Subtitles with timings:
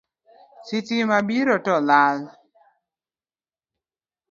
[0.67, 2.17] Sitima biro to lal